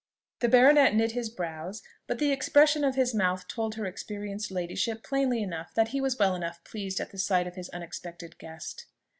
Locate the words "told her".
3.47-3.85